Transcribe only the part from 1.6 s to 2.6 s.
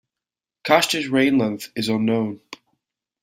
is unknown.